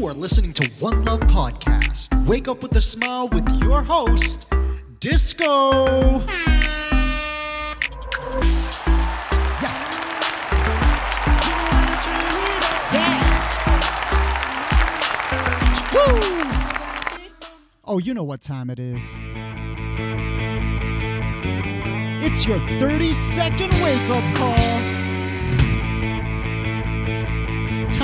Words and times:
You 0.00 0.06
are 0.06 0.14
listening 0.14 0.54
to 0.54 0.66
One 0.78 1.04
Love 1.04 1.20
Podcast. 1.20 2.26
Wake 2.26 2.48
up 2.48 2.62
with 2.62 2.74
a 2.74 2.80
smile 2.80 3.28
with 3.28 3.46
your 3.62 3.82
host, 3.82 4.50
Disco. 4.98 6.20
Yes. 9.60 10.54
Yeah. 12.94 13.28
Woo. 15.92 16.18
Oh, 17.84 17.98
you 17.98 18.14
know 18.14 18.24
what 18.24 18.40
time 18.40 18.70
it 18.70 18.78
is. 18.78 19.04
It's 22.24 22.46
your 22.46 22.58
30 22.78 23.12
second 23.12 23.70
wake 23.82 24.08
up 24.08 24.34
call. 24.36 24.89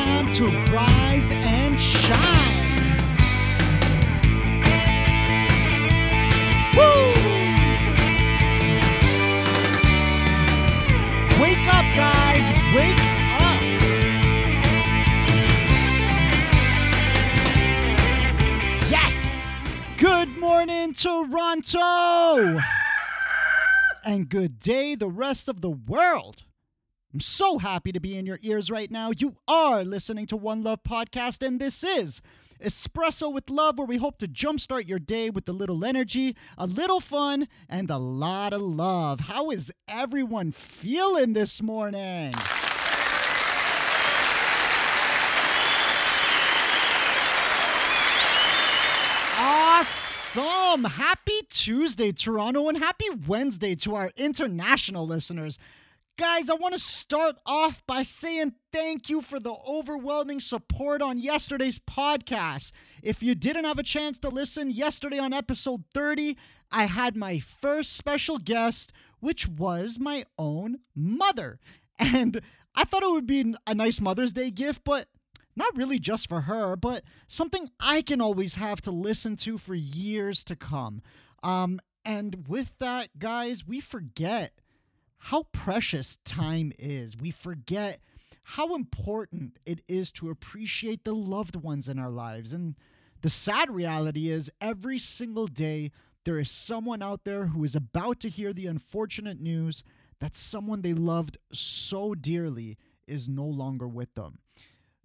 Time 0.06 0.32
to 0.34 0.44
rise 0.72 1.28
and 1.32 1.80
shine. 1.80 2.16
Woo! 6.76 7.12
Wake 11.42 11.66
up, 11.66 11.86
guys. 11.96 12.44
Wake 12.76 13.00
up. 13.42 13.60
Yes. 18.88 19.56
Good 19.98 20.38
morning, 20.38 20.94
Toronto. 20.94 22.60
And 24.04 24.28
good 24.28 24.60
day, 24.60 24.94
the 24.94 25.08
rest 25.08 25.48
of 25.48 25.62
the 25.62 25.70
world. 25.70 26.44
I'm 27.12 27.20
so 27.20 27.58
happy 27.58 27.92
to 27.92 28.00
be 28.00 28.16
in 28.18 28.26
your 28.26 28.38
ears 28.42 28.70
right 28.70 28.90
now. 28.90 29.10
You 29.16 29.36
are 29.48 29.84
listening 29.84 30.26
to 30.26 30.36
One 30.36 30.62
Love 30.62 30.80
Podcast, 30.82 31.44
and 31.46 31.60
this 31.60 31.82
is 31.84 32.20
Espresso 32.62 33.32
with 33.32 33.48
Love, 33.48 33.78
where 33.78 33.86
we 33.86 33.96
hope 33.96 34.18
to 34.18 34.28
jumpstart 34.28 34.88
your 34.88 34.98
day 34.98 35.30
with 35.30 35.48
a 35.48 35.52
little 35.52 35.84
energy, 35.84 36.36
a 36.58 36.66
little 36.66 37.00
fun, 37.00 37.48
and 37.68 37.90
a 37.90 37.96
lot 37.96 38.52
of 38.52 38.60
love. 38.60 39.20
How 39.20 39.50
is 39.50 39.72
everyone 39.88 40.50
feeling 40.50 41.32
this 41.32 41.62
morning? 41.62 42.34
Awesome! 49.38 50.84
Happy 50.84 51.42
Tuesday, 51.50 52.12
Toronto, 52.12 52.68
and 52.68 52.76
happy 52.78 53.08
Wednesday 53.26 53.74
to 53.76 53.94
our 53.94 54.10
international 54.16 55.06
listeners. 55.06 55.58
Guys, 56.18 56.48
I 56.48 56.54
want 56.54 56.72
to 56.72 56.80
start 56.80 57.36
off 57.44 57.82
by 57.86 58.02
saying 58.02 58.54
thank 58.72 59.10
you 59.10 59.20
for 59.20 59.38
the 59.38 59.54
overwhelming 59.68 60.40
support 60.40 61.02
on 61.02 61.18
yesterday's 61.18 61.78
podcast. 61.78 62.72
If 63.02 63.22
you 63.22 63.34
didn't 63.34 63.66
have 63.66 63.78
a 63.78 63.82
chance 63.82 64.18
to 64.20 64.30
listen 64.30 64.70
yesterday 64.70 65.18
on 65.18 65.34
episode 65.34 65.84
30, 65.92 66.38
I 66.72 66.86
had 66.86 67.16
my 67.16 67.38
first 67.38 67.98
special 67.98 68.38
guest, 68.38 68.94
which 69.20 69.46
was 69.46 69.98
my 70.00 70.24
own 70.38 70.78
mother. 70.94 71.60
And 71.98 72.40
I 72.74 72.84
thought 72.84 73.02
it 73.02 73.10
would 73.10 73.26
be 73.26 73.54
a 73.66 73.74
nice 73.74 74.00
Mother's 74.00 74.32
Day 74.32 74.50
gift, 74.50 74.84
but 74.84 75.08
not 75.54 75.76
really 75.76 75.98
just 75.98 76.30
for 76.30 76.42
her, 76.42 76.76
but 76.76 77.02
something 77.28 77.68
I 77.78 78.00
can 78.00 78.22
always 78.22 78.54
have 78.54 78.80
to 78.82 78.90
listen 78.90 79.36
to 79.38 79.58
for 79.58 79.74
years 79.74 80.44
to 80.44 80.56
come. 80.56 81.02
Um, 81.42 81.78
and 82.06 82.46
with 82.48 82.72
that, 82.78 83.18
guys, 83.18 83.66
we 83.66 83.80
forget 83.80 84.52
how 85.30 85.42
precious 85.50 86.18
time 86.24 86.72
is. 86.78 87.16
We 87.16 87.32
forget 87.32 88.00
how 88.44 88.76
important 88.76 89.58
it 89.66 89.82
is 89.88 90.12
to 90.12 90.30
appreciate 90.30 91.02
the 91.02 91.16
loved 91.16 91.56
ones 91.56 91.88
in 91.88 91.98
our 91.98 92.10
lives. 92.10 92.52
And 92.52 92.76
the 93.22 93.30
sad 93.30 93.68
reality 93.68 94.30
is, 94.30 94.52
every 94.60 95.00
single 95.00 95.48
day, 95.48 95.90
there 96.24 96.38
is 96.38 96.48
someone 96.48 97.02
out 97.02 97.24
there 97.24 97.46
who 97.46 97.64
is 97.64 97.74
about 97.74 98.20
to 98.20 98.28
hear 98.28 98.52
the 98.52 98.66
unfortunate 98.66 99.40
news 99.40 99.82
that 100.20 100.36
someone 100.36 100.82
they 100.82 100.94
loved 100.94 101.38
so 101.52 102.14
dearly 102.14 102.78
is 103.08 103.28
no 103.28 103.46
longer 103.46 103.88
with 103.88 104.14
them. 104.14 104.38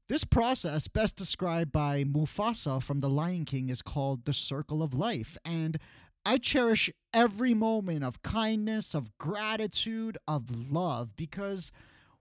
This 0.08 0.24
process, 0.24 0.88
best 0.88 1.16
described 1.16 1.72
by 1.72 2.04
Mufasa 2.04 2.84
from 2.84 3.00
The 3.00 3.10
Lion 3.10 3.46
King, 3.46 3.70
is 3.70 3.82
called 3.82 4.26
the 4.26 4.34
circle 4.34 4.84
of 4.84 4.94
life. 4.94 5.36
And 5.44 5.80
I 6.26 6.38
cherish 6.38 6.92
every 7.14 7.54
moment 7.54 8.04
of 8.04 8.22
kindness, 8.22 8.94
of 8.94 9.18
gratitude, 9.18 10.18
of 10.28 10.72
love 10.72 11.16
because 11.16 11.72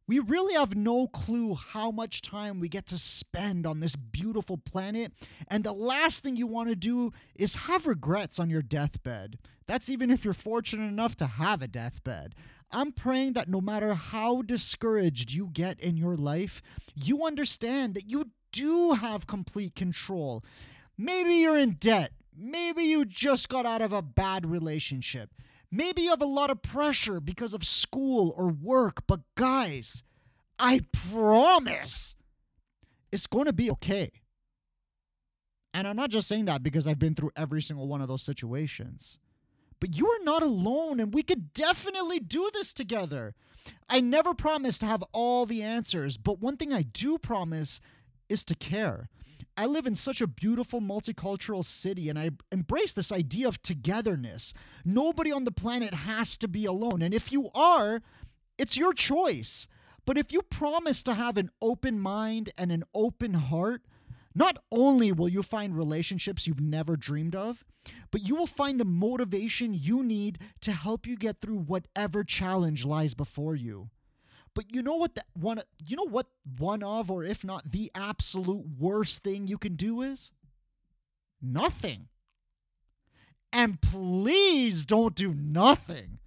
we 0.06 0.19
really 0.19 0.55
have 0.55 0.75
no 0.75 1.06
clue 1.06 1.55
how 1.55 1.91
much 1.91 2.22
time 2.22 2.59
we 2.59 2.69
get 2.69 2.87
to 2.87 2.99
spend 2.99 3.66
on 3.66 3.78
this 3.78 3.94
beautiful 3.94 4.56
planet. 4.56 5.12
And 5.47 5.62
the 5.62 5.72
last 5.72 6.22
thing 6.22 6.34
you 6.34 6.49
want 6.49 6.69
to 6.69 6.75
do 6.75 7.12
is 7.37 7.55
have 7.55 7.87
regrets 7.87 8.39
on 8.41 8.50
your 8.50 8.62
deathbed. 8.62 9.39
That's 9.66 9.89
even 9.89 10.10
if 10.10 10.25
you're 10.25 10.34
fortunate 10.34 10.89
enough 10.89 11.15
to 11.16 11.27
have 11.27 11.62
a 11.62 11.69
deathbed. 11.69 12.34
I'm 12.72 12.93
praying 12.93 13.34
that 13.34 13.49
no 13.49 13.60
matter 13.60 13.94
how 13.94 14.43
discouraged 14.43 15.33
you 15.33 15.49
get 15.53 15.78
in 15.78 15.97
your 15.97 16.16
life, 16.16 16.62
you 16.94 17.25
understand 17.25 17.94
that 17.94 18.09
you 18.10 18.31
do 18.50 18.93
have 18.94 19.27
complete 19.27 19.77
control. 19.77 20.43
Maybe 20.99 21.34
you're 21.34 21.59
in 21.59 21.77
debt. 21.78 22.12
Maybe 22.43 22.84
you 22.84 23.05
just 23.05 23.51
got 23.51 23.67
out 23.67 23.83
of 23.83 23.93
a 23.93 24.01
bad 24.01 24.47
relationship. 24.47 25.31
Maybe 25.71 26.03
you 26.03 26.11
have 26.11 26.23
a 26.23 26.27
lot 26.27 26.51
of 26.51 26.62
pressure 26.62 27.21
because 27.21 27.53
of 27.53 27.65
school 27.65 28.33
or 28.34 28.49
work. 28.49 29.03
But 29.06 29.21
guys, 29.34 30.03
I 30.59 30.81
promise 30.93 32.17
it's 33.12 33.27
going 33.27 33.45
to 33.45 33.53
be 33.53 33.71
okay. 33.73 34.11
And 35.75 35.87
I'm 35.87 35.97
not 35.97 36.11
just 36.11 36.28
saying 36.28 36.47
that 36.47 36.62
because 36.62 36.87
I've 36.87 36.99
been 36.99 37.15
through 37.15 37.31
every 37.37 37.61
single 37.61 37.87
one 37.87 38.01
of 38.01 38.09
those 38.09 38.23
situations. 38.23 39.19
But 39.78 39.97
you 39.97 40.07
are 40.09 40.25
not 40.25 40.43
alone, 40.43 40.99
and 40.99 41.15
we 41.15 41.22
could 41.22 41.53
definitely 41.55 42.21
do 42.21 42.51
this 42.53 42.72
together. 42.72 43.34
I 43.89 44.01
never 44.01 44.34
promise 44.34 44.78
to 44.78 44.87
have 44.87 45.05
all 45.12 45.47
the 45.47 45.62
answers, 45.62 46.17
but 46.17 46.41
one 46.41 46.57
thing 46.57 46.72
I 46.72 46.83
do 46.83 47.19
promise 47.19 47.81
is 48.31 48.45
to 48.45 48.55
care. 48.55 49.09
I 49.57 49.67
live 49.67 49.87
in 49.87 49.95
such 49.95 50.21
a 50.21 50.27
beautiful 50.27 50.81
multicultural 50.81 51.65
city 51.65 52.09
and 52.09 52.19
I 52.19 52.31
embrace 52.51 52.93
this 52.93 53.13
idea 53.13 53.49
of 53.49 53.63
togetherness. 53.63 54.55
Nobody 54.85 55.33
on 55.33 55.45
the 55.45 55.51
planet 55.51 55.93
has 55.93 56.37
to 56.39 56.49
be 56.49 56.65
alone. 56.65 57.03
And 57.03 57.13
if 57.13 57.31
you 57.31 57.51
are, 57.55 58.01
it's 58.57 58.77
your 58.77 58.95
choice. 58.95 59.67
But 60.07 60.17
if 60.17 60.33
you 60.33 60.43
promise 60.43 61.03
to 61.03 61.15
have 61.15 61.37
an 61.37 61.51
open 61.61 62.01
mind 62.01 62.51
and 62.57 62.73
an 62.73 62.85
open 62.95 63.35
heart, 63.35 63.83
not 64.35 64.59
only 64.71 65.13
will 65.13 65.29
you 65.29 65.43
find 65.43 65.77
relationships 65.77 66.47
you've 66.47 66.61
never 66.61 66.97
dreamed 66.97 67.35
of, 67.35 67.65
but 68.11 68.27
you 68.27 68.35
will 68.35 68.47
find 68.47 68.79
the 68.79 68.85
motivation 68.85 69.75
you 69.75 70.03
need 70.03 70.39
to 70.61 70.73
help 70.73 71.07
you 71.07 71.17
get 71.17 71.41
through 71.41 71.59
whatever 71.59 72.23
challenge 72.25 72.85
lies 72.85 73.15
before 73.15 73.57
you. 73.57 73.91
But 74.60 74.75
you 74.75 74.82
know 74.82 74.97
what 74.97 75.15
the 75.15 75.25
one 75.32 75.59
you 75.82 75.97
know 75.97 76.06
what 76.06 76.26
one 76.59 76.82
of 76.82 77.10
or 77.10 77.25
if 77.25 77.43
not 77.43 77.72
the 77.72 77.91
absolute 77.94 78.66
worst 78.78 79.22
thing 79.22 79.47
you 79.47 79.56
can 79.56 79.75
do 79.75 80.03
is? 80.03 80.32
Nothing. 81.41 82.09
And 83.54 83.81
please 83.81 84.84
don't 84.84 85.15
do 85.15 85.32
nothing. 85.32 86.19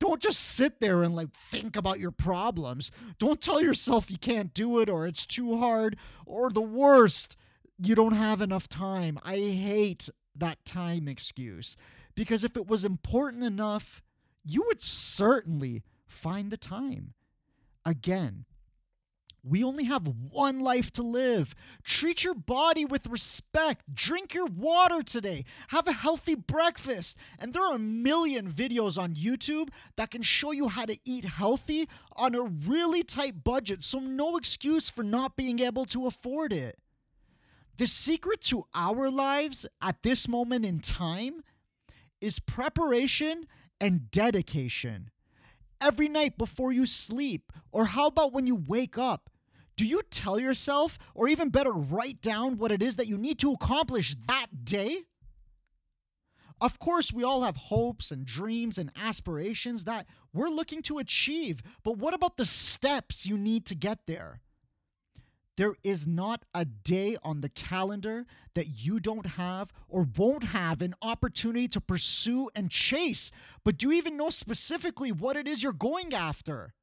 Don't 0.00 0.20
just 0.20 0.40
sit 0.40 0.80
there 0.80 1.04
and 1.04 1.14
like 1.14 1.32
think 1.32 1.76
about 1.76 2.00
your 2.00 2.10
problems. 2.10 2.90
Don't 3.20 3.40
tell 3.40 3.62
yourself 3.62 4.10
you 4.10 4.18
can't 4.18 4.52
do 4.52 4.80
it 4.80 4.88
or 4.88 5.06
it's 5.06 5.24
too 5.24 5.56
hard 5.58 5.96
or 6.26 6.50
the 6.50 6.60
worst, 6.60 7.36
you 7.78 7.94
don't 7.94 8.16
have 8.16 8.40
enough 8.40 8.68
time. 8.68 9.20
I 9.22 9.36
hate 9.36 10.08
that 10.34 10.64
time 10.64 11.06
excuse 11.06 11.76
because 12.16 12.42
if 12.42 12.56
it 12.56 12.66
was 12.66 12.84
important 12.84 13.44
enough, 13.44 14.02
you 14.44 14.64
would 14.66 14.80
certainly 14.80 15.84
find 16.08 16.50
the 16.50 16.56
time. 16.56 17.14
Again, 17.84 18.44
we 19.44 19.64
only 19.64 19.84
have 19.84 20.06
one 20.06 20.60
life 20.60 20.92
to 20.92 21.02
live. 21.02 21.54
Treat 21.82 22.22
your 22.22 22.34
body 22.34 22.84
with 22.84 23.08
respect. 23.08 23.92
Drink 23.92 24.34
your 24.34 24.46
water 24.46 25.02
today. 25.02 25.44
Have 25.68 25.88
a 25.88 25.92
healthy 25.92 26.36
breakfast. 26.36 27.16
And 27.40 27.52
there 27.52 27.64
are 27.64 27.74
a 27.74 27.80
million 27.80 28.52
videos 28.52 28.96
on 28.96 29.16
YouTube 29.16 29.70
that 29.96 30.12
can 30.12 30.22
show 30.22 30.52
you 30.52 30.68
how 30.68 30.84
to 30.84 30.96
eat 31.04 31.24
healthy 31.24 31.88
on 32.14 32.36
a 32.36 32.42
really 32.42 33.02
tight 33.02 33.42
budget, 33.42 33.82
so 33.82 33.98
no 33.98 34.36
excuse 34.36 34.88
for 34.88 35.02
not 35.02 35.34
being 35.34 35.58
able 35.58 35.86
to 35.86 36.06
afford 36.06 36.52
it. 36.52 36.78
The 37.78 37.88
secret 37.88 38.42
to 38.42 38.66
our 38.74 39.10
lives 39.10 39.66
at 39.80 40.04
this 40.04 40.28
moment 40.28 40.64
in 40.64 40.78
time 40.78 41.42
is 42.20 42.38
preparation 42.38 43.46
and 43.80 44.08
dedication 44.12 45.11
every 45.82 46.08
night 46.08 46.38
before 46.38 46.72
you 46.72 46.86
sleep? 46.86 47.52
Or 47.72 47.86
how 47.86 48.06
about 48.06 48.32
when 48.32 48.46
you 48.46 48.54
wake 48.54 48.96
up? 48.96 49.28
Do 49.76 49.86
you 49.86 50.02
tell 50.10 50.38
yourself, 50.38 50.98
or 51.14 51.28
even 51.28 51.48
better, 51.48 51.72
write 51.72 52.22
down 52.22 52.58
what 52.58 52.72
it 52.72 52.82
is 52.82 52.96
that 52.96 53.08
you 53.08 53.18
need 53.18 53.38
to 53.40 53.52
accomplish 53.52 54.14
that 54.28 54.64
day? 54.64 55.04
Of 56.60 56.78
course, 56.78 57.12
we 57.12 57.24
all 57.24 57.42
have 57.42 57.56
hopes 57.56 58.12
and 58.12 58.24
dreams 58.24 58.78
and 58.78 58.92
aspirations 58.96 59.82
that 59.84 60.06
we're 60.32 60.48
looking 60.48 60.80
to 60.82 60.98
achieve, 60.98 61.60
but 61.82 61.98
what 61.98 62.14
about 62.14 62.36
the 62.36 62.46
steps 62.46 63.26
you 63.26 63.36
need 63.36 63.66
to 63.66 63.74
get 63.74 64.06
there? 64.06 64.40
There 65.56 65.74
is 65.82 66.06
not 66.06 66.44
a 66.54 66.64
day 66.64 67.16
on 67.22 67.42
the 67.42 67.48
calendar 67.48 68.24
that 68.54 68.68
you 68.68 69.00
don't 69.00 69.26
have 69.26 69.72
or 69.88 70.08
won't 70.16 70.44
have 70.44 70.80
an 70.80 70.94
opportunity 71.02 71.68
to 71.68 71.80
pursue 71.80 72.48
and 72.54 72.70
chase. 72.70 73.30
But 73.62 73.76
do 73.76 73.88
you 73.88 73.92
even 73.92 74.16
know 74.16 74.30
specifically 74.30 75.12
what 75.12 75.36
it 75.36 75.46
is 75.46 75.62
you're 75.62 75.72
going 75.72 76.14
after? 76.14 76.74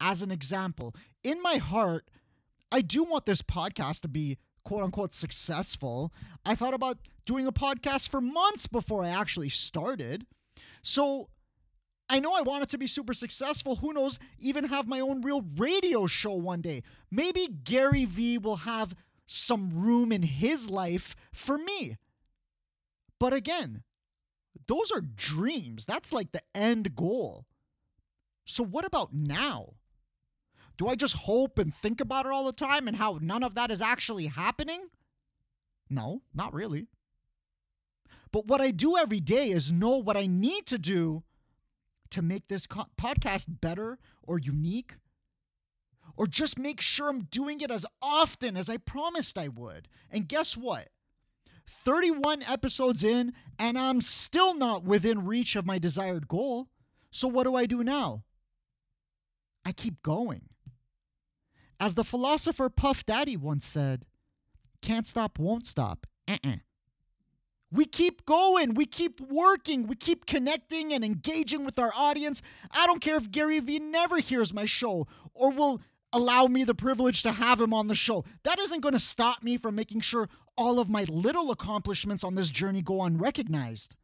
As 0.00 0.22
an 0.22 0.30
example, 0.30 0.94
in 1.22 1.40
my 1.42 1.58
heart, 1.58 2.10
I 2.72 2.80
do 2.80 3.04
want 3.04 3.26
this 3.26 3.42
podcast 3.42 4.00
to 4.00 4.08
be 4.08 4.38
quote 4.64 4.82
unquote 4.82 5.12
successful. 5.12 6.12
I 6.44 6.54
thought 6.54 6.74
about 6.74 6.98
doing 7.24 7.46
a 7.46 7.52
podcast 7.52 8.08
for 8.08 8.20
months 8.20 8.66
before 8.66 9.04
I 9.04 9.10
actually 9.10 9.48
started. 9.48 10.26
So 10.82 11.28
I 12.10 12.18
know 12.18 12.34
I 12.34 12.42
want 12.42 12.64
it 12.64 12.68
to 12.70 12.78
be 12.78 12.88
super 12.88 13.14
successful. 13.14 13.76
Who 13.76 13.92
knows, 13.92 14.18
even 14.40 14.64
have 14.64 14.88
my 14.88 14.98
own 14.98 15.22
real 15.22 15.44
radio 15.56 16.06
show 16.06 16.32
one 16.32 16.60
day. 16.60 16.82
Maybe 17.08 17.46
Gary 17.46 18.04
Vee 18.04 18.36
will 18.36 18.56
have 18.56 18.96
some 19.28 19.70
room 19.72 20.10
in 20.10 20.22
his 20.22 20.68
life 20.68 21.14
for 21.32 21.56
me. 21.56 21.98
But 23.20 23.32
again, 23.32 23.84
those 24.66 24.90
are 24.90 25.00
dreams. 25.00 25.86
That's 25.86 26.12
like 26.12 26.32
the 26.32 26.42
end 26.52 26.96
goal. 26.96 27.46
So, 28.44 28.64
what 28.64 28.84
about 28.84 29.14
now? 29.14 29.74
Do 30.76 30.88
I 30.88 30.96
just 30.96 31.14
hope 31.14 31.60
and 31.60 31.72
think 31.72 32.00
about 32.00 32.26
it 32.26 32.32
all 32.32 32.44
the 32.44 32.52
time 32.52 32.88
and 32.88 32.96
how 32.96 33.20
none 33.22 33.44
of 33.44 33.54
that 33.54 33.70
is 33.70 33.80
actually 33.80 34.26
happening? 34.26 34.88
No, 35.88 36.22
not 36.34 36.52
really. 36.52 36.88
But 38.32 38.46
what 38.46 38.60
I 38.60 38.72
do 38.72 38.96
every 38.96 39.20
day 39.20 39.50
is 39.52 39.70
know 39.70 39.96
what 39.96 40.16
I 40.16 40.26
need 40.26 40.66
to 40.66 40.78
do 40.78 41.22
to 42.10 42.22
make 42.22 42.48
this 42.48 42.66
co- 42.66 42.86
podcast 43.00 43.60
better 43.60 43.98
or 44.22 44.38
unique, 44.38 44.94
or 46.16 46.26
just 46.26 46.58
make 46.58 46.80
sure 46.80 47.08
I'm 47.08 47.22
doing 47.30 47.60
it 47.60 47.70
as 47.70 47.86
often 48.02 48.56
as 48.56 48.68
I 48.68 48.76
promised 48.76 49.38
I 49.38 49.48
would. 49.48 49.88
And 50.10 50.28
guess 50.28 50.56
what? 50.56 50.88
31 51.66 52.42
episodes 52.42 53.04
in, 53.04 53.32
and 53.58 53.78
I'm 53.78 54.00
still 54.00 54.54
not 54.54 54.84
within 54.84 55.24
reach 55.24 55.54
of 55.54 55.66
my 55.66 55.78
desired 55.78 56.26
goal. 56.28 56.68
So, 57.10 57.28
what 57.28 57.44
do 57.44 57.54
I 57.54 57.66
do 57.66 57.84
now? 57.84 58.24
I 59.64 59.72
keep 59.72 60.02
going. 60.02 60.42
As 61.78 61.94
the 61.94 62.04
philosopher 62.04 62.68
Puff 62.68 63.06
Daddy 63.06 63.36
once 63.36 63.66
said, 63.66 64.04
can't 64.82 65.06
stop, 65.06 65.38
won't 65.38 65.66
stop. 65.66 66.06
Uh-uh. 66.28 66.56
We 67.72 67.84
keep 67.84 68.26
going. 68.26 68.74
We 68.74 68.86
keep 68.86 69.20
working. 69.20 69.86
We 69.86 69.94
keep 69.94 70.26
connecting 70.26 70.92
and 70.92 71.04
engaging 71.04 71.64
with 71.64 71.78
our 71.78 71.92
audience. 71.94 72.42
I 72.72 72.86
don't 72.86 73.00
care 73.00 73.16
if 73.16 73.30
Gary 73.30 73.60
Vee 73.60 73.78
never 73.78 74.18
hears 74.18 74.52
my 74.52 74.64
show 74.64 75.06
or 75.34 75.52
will 75.52 75.80
allow 76.12 76.46
me 76.46 76.64
the 76.64 76.74
privilege 76.74 77.22
to 77.22 77.32
have 77.32 77.60
him 77.60 77.72
on 77.72 77.86
the 77.86 77.94
show. 77.94 78.24
That 78.42 78.58
isn't 78.58 78.80
going 78.80 78.94
to 78.94 78.98
stop 79.00 79.42
me 79.42 79.56
from 79.56 79.76
making 79.76 80.00
sure 80.00 80.28
all 80.56 80.80
of 80.80 80.88
my 80.88 81.04
little 81.04 81.50
accomplishments 81.52 82.24
on 82.24 82.34
this 82.34 82.50
journey 82.50 82.82
go 82.82 83.02
unrecognized. 83.02 83.94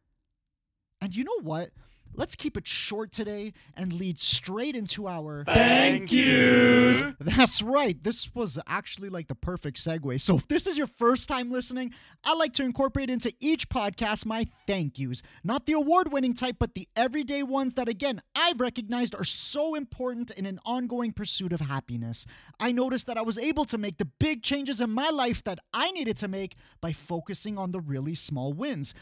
And 1.01 1.15
you 1.15 1.25
know 1.25 1.41
what? 1.43 1.71
Let's 2.17 2.35
keep 2.35 2.57
it 2.57 2.67
short 2.67 3.13
today 3.13 3.53
and 3.77 3.93
lead 3.93 4.19
straight 4.19 4.75
into 4.75 5.07
our 5.07 5.45
thank 5.45 6.11
yous. 6.11 7.03
That's 7.21 7.61
right. 7.61 8.03
This 8.03 8.35
was 8.35 8.59
actually 8.67 9.11
like 9.11 9.29
the 9.29 9.35
perfect 9.35 9.77
segue. 9.77 10.19
So, 10.23 10.37
if 10.37 10.49
this 10.49 10.67
is 10.67 10.79
your 10.79 10.87
first 10.87 11.29
time 11.29 11.51
listening, 11.51 11.93
I 12.25 12.35
like 12.35 12.55
to 12.55 12.65
incorporate 12.65 13.11
into 13.11 13.35
each 13.39 13.69
podcast 13.69 14.25
my 14.25 14.47
thank 14.67 14.99
yous. 14.99 15.21
Not 15.45 15.67
the 15.67 15.75
award 15.75 16.11
winning 16.11 16.33
type, 16.33 16.57
but 16.59 16.75
the 16.75 16.89
everyday 16.97 17.43
ones 17.43 17.75
that, 17.75 17.87
again, 17.87 18.23
I've 18.35 18.61
recognized 18.61 19.15
are 19.15 19.25
so 19.25 19.75
important 19.75 20.31
in 20.31 20.47
an 20.47 20.59
ongoing 20.65 21.13
pursuit 21.13 21.53
of 21.53 21.61
happiness. 21.61 22.25
I 22.59 22.73
noticed 22.73 23.07
that 23.09 23.19
I 23.19 23.23
was 23.23 23.37
able 23.37 23.67
to 23.67 23.77
make 23.77 23.99
the 23.99 24.07
big 24.07 24.43
changes 24.43 24.81
in 24.81 24.91
my 24.91 25.11
life 25.11 25.45
that 25.45 25.59
I 25.75 25.91
needed 25.91 26.17
to 26.19 26.29
make 26.29 26.57
by 26.81 26.93
focusing 26.93 27.59
on 27.59 27.73
the 27.73 27.81
really 27.81 28.15
small 28.15 28.55
wins. 28.55 28.95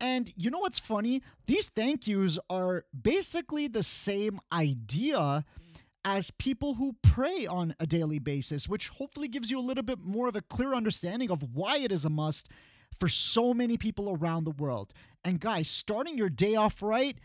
And 0.00 0.32
you 0.36 0.50
know 0.50 0.58
what's 0.58 0.78
funny? 0.78 1.22
These 1.46 1.68
thank 1.68 2.06
yous 2.06 2.38
are 2.50 2.84
basically 3.00 3.66
the 3.68 3.82
same 3.82 4.40
idea 4.52 5.44
as 6.04 6.30
people 6.32 6.74
who 6.74 6.94
pray 7.02 7.46
on 7.46 7.74
a 7.80 7.86
daily 7.86 8.18
basis, 8.18 8.68
which 8.68 8.88
hopefully 8.88 9.26
gives 9.26 9.50
you 9.50 9.58
a 9.58 9.60
little 9.60 9.82
bit 9.82 9.98
more 9.98 10.28
of 10.28 10.36
a 10.36 10.40
clear 10.40 10.72
understanding 10.74 11.30
of 11.30 11.42
why 11.54 11.78
it 11.78 11.90
is 11.90 12.04
a 12.04 12.10
must 12.10 12.48
for 13.00 13.08
so 13.08 13.52
many 13.52 13.76
people 13.76 14.10
around 14.10 14.44
the 14.44 14.52
world. 14.52 14.92
And 15.24 15.40
guys, 15.40 15.68
starting 15.68 16.16
your 16.16 16.28
day 16.28 16.54
off 16.54 16.80
right 16.80 17.18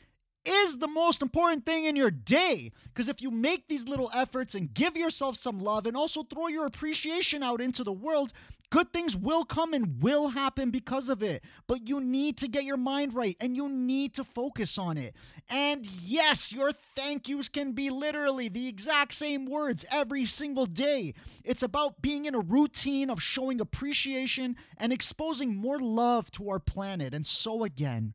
is 0.44 0.80
the 0.80 0.88
most 0.88 1.22
important 1.22 1.66
thing 1.66 1.86
in 1.86 1.96
your 1.96 2.10
day. 2.10 2.72
Because 2.86 3.08
if 3.08 3.22
you 3.22 3.30
make 3.30 3.68
these 3.68 3.88
little 3.88 4.10
efforts 4.14 4.56
and 4.56 4.74
give 4.74 4.96
yourself 4.96 5.38
some 5.38 5.60
love 5.60 5.86
and 5.86 5.96
also 5.96 6.24
throw 6.24 6.48
your 6.48 6.66
appreciation 6.66 7.44
out 7.44 7.62
into 7.62 7.84
the 7.84 7.92
world, 7.92 8.34
Good 8.72 8.94
things 8.94 9.18
will 9.18 9.44
come 9.44 9.74
and 9.74 10.02
will 10.02 10.30
happen 10.30 10.72
because 10.72 11.10
of 11.10 11.22
it, 11.22 11.44
but 11.68 11.90
you 11.90 12.00
need 12.00 12.38
to 12.38 12.48
get 12.48 12.64
your 12.64 12.78
mind 12.78 13.14
right 13.14 13.36
and 13.42 13.54
you 13.54 13.68
need 13.68 14.14
to 14.14 14.24
focus 14.24 14.78
on 14.78 14.98
it. 14.98 15.14
And 15.50 15.86
yes, 15.86 16.54
your 16.54 16.72
thank 16.96 17.28
yous 17.28 17.50
can 17.50 17.74
be 17.74 17.90
literally 17.90 18.48
the 18.48 18.70
exact 18.70 19.14
same 19.14 19.46
words 19.46 19.84
every 19.92 20.26
single 20.26 20.66
day. 20.66 21.14
It's 21.44 21.62
about 21.62 22.02
being 22.02 22.24
in 22.24 22.34
a 22.34 22.40
routine 22.40 23.10
of 23.10 23.22
showing 23.22 23.60
appreciation 23.60 24.56
and 24.78 24.94
exposing 24.94 25.58
more 25.58 25.80
love 25.80 26.32
to 26.32 26.50
our 26.50 26.60
planet. 26.60 27.14
And 27.14 27.28
so, 27.28 27.66
again, 27.66 28.14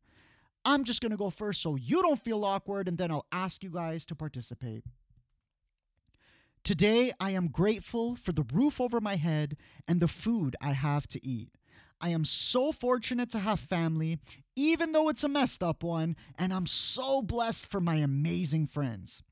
I'm 0.65 0.85
just 0.85 1.03
going 1.03 1.11
to 1.11 1.19
go 1.19 1.29
first 1.29 1.61
so 1.61 1.77
you 1.77 2.01
don't 2.01 2.25
feel 2.25 2.47
awkward, 2.47 2.89
and 2.89 2.97
then 2.97 3.11
I'll 3.11 3.27
ask 3.31 3.63
you 3.63 3.71
guys 3.71 4.07
to 4.07 4.15
participate. 4.15 4.85
Today, 6.67 7.13
I 7.21 7.31
am 7.31 7.47
grateful 7.47 8.17
for 8.17 8.33
the 8.33 8.45
roof 8.53 8.81
over 8.81 9.01
my 9.01 9.15
head 9.15 9.57
and 9.87 10.01
the 10.01 10.09
food 10.09 10.57
I 10.61 10.73
have 10.73 11.07
to 11.11 11.25
eat. 11.25 11.51
I 12.01 12.09
am 12.09 12.25
so 12.25 12.73
fortunate 12.73 13.31
to 13.31 13.39
have 13.39 13.61
family, 13.61 14.19
even 14.57 14.91
though 14.91 15.09
it's 15.09 15.23
a 15.23 15.29
messed 15.29 15.63
up 15.63 15.85
one, 15.85 16.17
and 16.37 16.53
I'm 16.53 16.67
so 16.67 17.23
blessed 17.23 17.67
for 17.67 17.81
my 17.81 17.99
amazing 17.99 18.67
friends. 18.67 19.23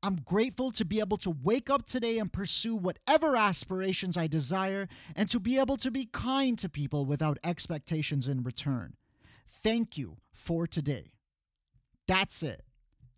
I'm 0.00 0.20
grateful 0.24 0.70
to 0.70 0.84
be 0.84 1.00
able 1.00 1.16
to 1.16 1.34
wake 1.42 1.68
up 1.68 1.86
today 1.86 2.18
and 2.18 2.32
pursue 2.32 2.76
whatever 2.76 3.34
aspirations 3.34 4.16
I 4.16 4.28
desire 4.28 4.86
and 5.16 5.28
to 5.30 5.40
be 5.40 5.58
able 5.58 5.76
to 5.78 5.90
be 5.90 6.06
kind 6.12 6.56
to 6.60 6.68
people 6.68 7.04
without 7.04 7.38
expectations 7.42 8.28
in 8.28 8.44
return. 8.44 8.94
Thank 9.60 9.98
you 9.98 10.18
for 10.32 10.68
today. 10.68 11.10
That's 12.06 12.44
it. 12.44 12.62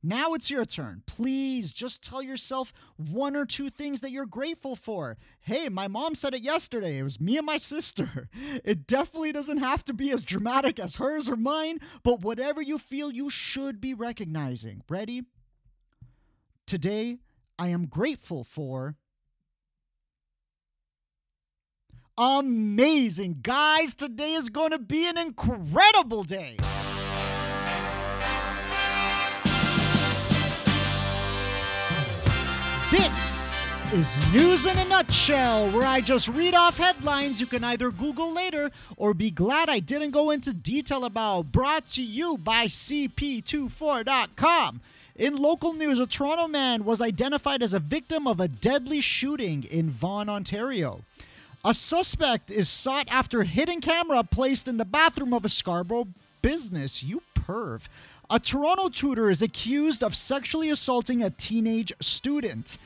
Now 0.03 0.35
it's 0.35 0.51
your 0.51 0.65
turn. 0.65 1.03
Please 1.07 1.73
just 1.73 2.03
tell 2.03 2.23
yourself 2.23 2.73
one 2.97 3.37
or 3.37 3.47
two 3.47 3.71
things 3.71 4.01
that 4.01 4.11
you're 4.11 4.27
grateful 4.27 4.75
for. 4.75 5.17
Hey, 5.41 5.69
my 5.69 5.87
mom 5.87 6.17
said 6.17 6.35
it 6.35 6.43
yesterday. 6.43 6.99
It 6.99 7.05
was 7.05 7.21
me 7.21 7.37
and 7.37 7.47
my 7.47 7.59
sister. 7.59 8.29
It 8.65 8.87
definitely 8.87 9.33
doesn't 9.33 9.59
have 9.59 9.85
to 9.87 9.93
be 9.93 10.11
as 10.11 10.23
dramatic 10.23 10.79
as 10.79 10.97
hers 10.97 11.29
or 11.29 11.37
mine, 11.37 11.81
but 12.03 12.21
whatever 12.21 12.61
you 12.61 12.79
feel, 12.79 13.11
you 13.11 13.31
should 13.31 13.81
be 13.81 13.95
recognizing. 13.95 14.83
Ready? 14.89 15.23
Today, 16.67 17.19
I 17.59 17.69
am 17.69 17.87
grateful 17.87 18.45
for. 18.45 18.97
Amazing. 22.19 23.39
Guys, 23.43 23.95
today 23.95 24.35
is 24.35 24.49
going 24.49 24.71
to 24.71 24.79
be 24.79 25.07
an 25.07 25.17
incredible 25.17 26.25
day. 26.25 26.57
Is 33.93 34.19
News 34.33 34.65
in 34.65 34.79
a 34.79 34.87
Nutshell, 34.87 35.69
where 35.71 35.87
I 35.87 36.01
just 36.01 36.27
read 36.29 36.55
off 36.55 36.79
headlines 36.79 37.39
you 37.41 37.47
can 37.47 37.63
either 37.63 37.91
Google 37.91 38.33
later 38.33 38.71
or 38.97 39.13
be 39.13 39.31
glad 39.31 39.69
I 39.69 39.81
didn't 39.81 40.13
go 40.13 40.31
into 40.31 40.55
detail 40.55 41.05
about. 41.05 41.53
Brought 41.53 41.89
to 41.89 42.03
you 42.03 42.39
by 42.39 42.65
CP24.com. 42.67 44.81
In 45.17 45.37
local 45.37 45.75
news, 45.75 45.99
a 45.99 46.07
Toronto 46.07 46.49
man 46.49 46.87
was 46.87 47.03
identified 47.03 47.63
as 47.63 47.75
a 47.75 47.81
victim 47.81 48.27
of 48.27 48.41
a 48.41 48.49
deadly 48.49 49.03
shooting 49.03 49.65
in 49.65 49.91
Vaughan, 49.91 50.31
Ontario. 50.31 51.03
A 51.63 51.75
suspect 51.75 52.51
is 52.51 52.71
sought 52.71 53.09
after 53.11 53.45
hidden 53.45 53.83
camera 53.83 54.25
placed 54.25 54.69
in 54.69 54.79
the 54.79 54.87
bathroom 54.87 55.35
of 55.35 55.45
a 55.45 55.51
Scarborough 55.51 56.09
business. 56.41 57.03
You 57.03 57.21
perv. 57.35 57.83
A 58.31 58.41
Toronto 58.41 58.89
tutor 58.89 59.29
is 59.29 59.43
accused 59.43 60.03
of 60.03 60.17
sexually 60.17 60.71
assaulting 60.71 61.23
a 61.23 61.29
teenage 61.29 61.93
student. 62.01 62.79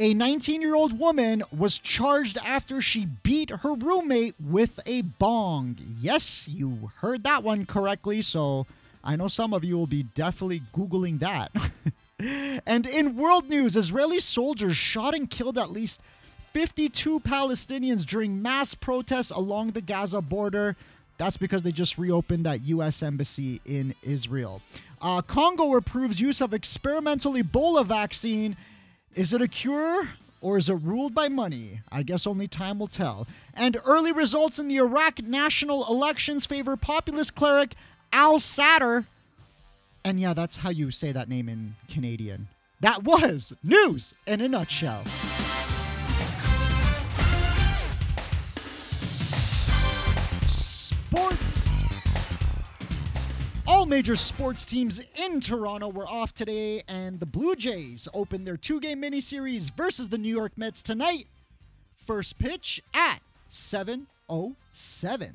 A 0.00 0.14
19 0.14 0.62
year 0.62 0.74
old 0.74 0.98
woman 0.98 1.42
was 1.54 1.78
charged 1.78 2.38
after 2.42 2.80
she 2.80 3.04
beat 3.04 3.50
her 3.50 3.74
roommate 3.74 4.34
with 4.40 4.80
a 4.86 5.02
bong. 5.02 5.76
Yes, 6.00 6.48
you 6.48 6.90
heard 7.00 7.22
that 7.24 7.44
one 7.44 7.66
correctly, 7.66 8.22
so 8.22 8.66
I 9.04 9.16
know 9.16 9.28
some 9.28 9.52
of 9.52 9.62
you 9.62 9.76
will 9.76 9.86
be 9.86 10.04
definitely 10.04 10.62
Googling 10.74 11.18
that. 11.18 11.52
and 12.64 12.86
in 12.86 13.14
world 13.14 13.50
news, 13.50 13.76
Israeli 13.76 14.20
soldiers 14.20 14.74
shot 14.74 15.14
and 15.14 15.28
killed 15.28 15.58
at 15.58 15.70
least 15.70 16.00
52 16.54 17.20
Palestinians 17.20 18.06
during 18.06 18.40
mass 18.40 18.74
protests 18.74 19.30
along 19.30 19.72
the 19.72 19.82
Gaza 19.82 20.22
border. 20.22 20.76
That's 21.18 21.36
because 21.36 21.62
they 21.62 21.72
just 21.72 21.98
reopened 21.98 22.46
that 22.46 22.64
U.S. 22.64 23.02
embassy 23.02 23.60
in 23.66 23.94
Israel. 24.02 24.62
Uh, 25.02 25.20
Congo 25.20 25.76
approves 25.76 26.22
use 26.22 26.40
of 26.40 26.54
experimental 26.54 27.34
Ebola 27.34 27.84
vaccine. 27.84 28.56
Is 29.14 29.32
it 29.32 29.42
a 29.42 29.48
cure 29.48 30.08
Or 30.42 30.56
is 30.56 30.68
it 30.70 30.74
ruled 30.74 31.14
by 31.14 31.28
money? 31.28 31.80
I 31.92 32.02
guess 32.02 32.26
only 32.26 32.48
time 32.48 32.78
will 32.78 32.88
tell. 32.88 33.26
And 33.52 33.76
early 33.84 34.10
results 34.12 34.58
in 34.58 34.68
the 34.68 34.78
Iraq 34.78 35.22
national 35.22 35.86
elections 35.86 36.46
favor 36.46 36.76
populist 36.76 37.34
cleric 37.34 37.74
Al 38.12 38.40
Sadr. 38.40 39.00
And 40.02 40.18
yeah, 40.18 40.32
that's 40.32 40.56
how 40.58 40.70
you 40.70 40.90
say 40.90 41.12
that 41.12 41.28
name 41.28 41.48
in 41.48 41.76
Canadian. 41.90 42.48
That 42.80 43.04
was 43.04 43.52
news 43.62 44.14
in 44.26 44.40
a 44.40 44.48
nutshell. 44.48 45.04
Sports. 50.46 51.49
All 53.70 53.86
major 53.86 54.16
sports 54.16 54.64
teams 54.64 55.00
in 55.14 55.40
Toronto 55.40 55.86
were 55.86 56.06
off 56.06 56.34
today, 56.34 56.82
and 56.88 57.20
the 57.20 57.24
Blue 57.24 57.54
Jays 57.54 58.08
opened 58.12 58.44
their 58.44 58.56
two 58.56 58.80
game 58.80 59.00
miniseries 59.02 59.70
versus 59.76 60.08
the 60.08 60.18
New 60.18 60.28
York 60.28 60.50
Mets 60.56 60.82
tonight. 60.82 61.28
First 62.04 62.36
pitch 62.36 62.82
at 62.92 63.20
7.07. 63.48 65.34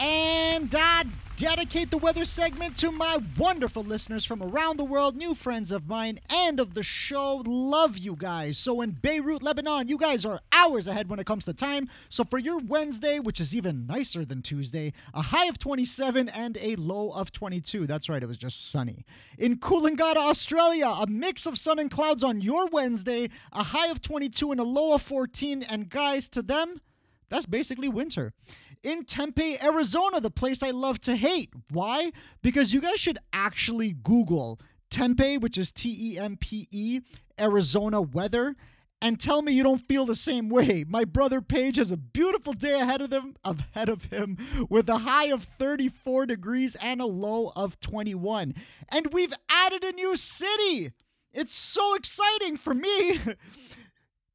And 0.00 0.74
I 0.74 1.04
dedicate 1.36 1.90
the 1.90 1.98
weather 1.98 2.24
segment 2.24 2.74
to 2.78 2.90
my 2.90 3.18
wonderful 3.36 3.82
listeners 3.82 4.24
from 4.24 4.42
around 4.42 4.78
the 4.78 4.84
world, 4.84 5.14
new 5.14 5.34
friends 5.34 5.70
of 5.70 5.86
mine 5.86 6.18
and 6.30 6.58
of 6.58 6.72
the 6.72 6.82
show. 6.82 7.42
Love 7.46 7.98
you 7.98 8.16
guys. 8.16 8.56
So 8.56 8.80
in 8.80 8.92
Beirut, 8.92 9.42
Lebanon, 9.42 9.88
you 9.88 9.98
guys 9.98 10.24
are 10.24 10.40
hours 10.52 10.86
ahead 10.86 11.10
when 11.10 11.18
it 11.18 11.26
comes 11.26 11.44
to 11.44 11.52
time. 11.52 11.90
So 12.08 12.24
for 12.24 12.38
your 12.38 12.58
Wednesday, 12.60 13.18
which 13.18 13.40
is 13.40 13.54
even 13.54 13.86
nicer 13.86 14.24
than 14.24 14.40
Tuesday, 14.40 14.94
a 15.12 15.20
high 15.20 15.46
of 15.46 15.58
27 15.58 16.30
and 16.30 16.56
a 16.62 16.76
low 16.76 17.10
of 17.12 17.30
22. 17.30 17.86
That's 17.86 18.08
right, 18.08 18.22
it 18.22 18.26
was 18.26 18.38
just 18.38 18.70
sunny. 18.70 19.04
In 19.36 19.58
Coolangatta, 19.58 20.16
Australia, 20.16 20.86
a 20.86 21.06
mix 21.06 21.44
of 21.44 21.58
sun 21.58 21.78
and 21.78 21.90
clouds 21.90 22.24
on 22.24 22.40
your 22.40 22.68
Wednesday, 22.68 23.28
a 23.52 23.64
high 23.64 23.88
of 23.88 24.00
22 24.00 24.50
and 24.50 24.60
a 24.60 24.64
low 24.64 24.94
of 24.94 25.02
14. 25.02 25.62
And 25.62 25.90
guys, 25.90 26.30
to 26.30 26.40
them, 26.40 26.80
that's 27.28 27.46
basically 27.46 27.88
winter 27.88 28.32
in 28.82 29.04
Tempe, 29.04 29.60
Arizona, 29.62 30.20
the 30.20 30.30
place 30.30 30.62
I 30.62 30.70
love 30.70 31.00
to 31.02 31.16
hate. 31.16 31.50
Why? 31.70 32.12
Because 32.42 32.72
you 32.72 32.80
guys 32.80 33.00
should 33.00 33.18
actually 33.32 33.92
Google 33.92 34.60
Tempe, 34.90 35.38
which 35.38 35.58
is 35.58 35.70
T 35.72 36.14
E 36.14 36.18
M 36.18 36.36
P 36.36 36.66
E, 36.70 37.00
Arizona 37.38 38.00
weather, 38.00 38.56
and 39.02 39.18
tell 39.18 39.42
me 39.42 39.52
you 39.52 39.62
don't 39.62 39.86
feel 39.86 40.04
the 40.04 40.16
same 40.16 40.48
way. 40.48 40.84
My 40.86 41.04
brother 41.04 41.40
Paige 41.40 41.76
has 41.76 41.90
a 41.90 41.96
beautiful 41.96 42.52
day 42.52 42.78
ahead 42.78 43.00
of 43.00 43.10
them, 43.10 43.36
ahead 43.44 43.88
of 43.88 44.04
him, 44.04 44.36
with 44.68 44.88
a 44.88 44.98
high 44.98 45.26
of 45.26 45.44
34 45.58 46.26
degrees 46.26 46.76
and 46.80 47.00
a 47.00 47.06
low 47.06 47.52
of 47.56 47.80
21. 47.80 48.54
And 48.90 49.12
we've 49.12 49.32
added 49.48 49.84
a 49.84 49.92
new 49.92 50.16
city. 50.16 50.92
It's 51.32 51.54
so 51.54 51.94
exciting 51.94 52.56
for 52.56 52.74
me. 52.74 53.20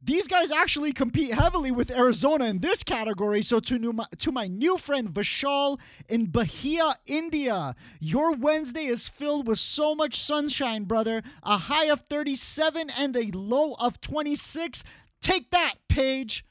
These 0.05 0.27
guys 0.27 0.51
actually 0.51 0.93
compete 0.93 1.33
heavily 1.33 1.71
with 1.71 1.89
Arizona 1.89 2.45
in 2.45 2.59
this 2.59 2.83
category. 2.83 3.41
So 3.41 3.59
to, 3.61 3.79
new, 3.79 3.97
to 4.19 4.31
my 4.31 4.45
new 4.45 4.77
friend 4.77 5.09
Vishal 5.09 5.79
in 6.07 6.27
Bahia, 6.27 6.99
India, 7.07 7.75
your 7.99 8.31
Wednesday 8.33 8.85
is 8.85 9.07
filled 9.07 9.47
with 9.47 9.57
so 9.57 9.95
much 9.95 10.21
sunshine, 10.21 10.83
brother. 10.83 11.23
A 11.41 11.57
high 11.57 11.85
of 11.85 12.01
37 12.07 12.91
and 12.91 13.15
a 13.15 13.31
low 13.31 13.73
of 13.79 13.99
26. 13.99 14.83
Take 15.21 15.49
that, 15.49 15.73
Paige. 15.89 16.45